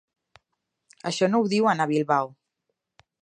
Això 1.11 1.29
no 1.33 1.43
ho 1.43 1.47
diuen 1.55 1.85
a 1.85 1.89
Bilbao. 1.93 2.33